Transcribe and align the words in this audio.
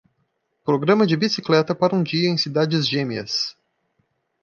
Programa 0.65 1.05
de 1.05 1.15
bicicleta 1.15 1.75
para 1.75 1.95
um 1.95 2.01
dia 2.01 2.27
em 2.27 2.35
cidades 2.35 2.87
gêmeas 2.89 3.55